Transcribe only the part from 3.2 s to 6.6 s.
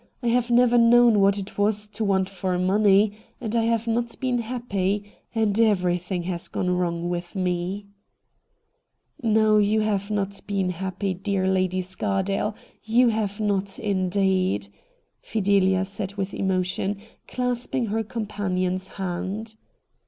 and I have not been happy, and everything has